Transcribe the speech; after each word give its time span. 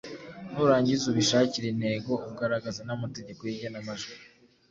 nurangiza 0.51 1.03
ubishakire 1.07 1.67
intego 1.69 2.11
ugaragaza 2.29 2.81
n’amategeko 2.83 3.41
y’igenamajwi. 3.43 4.13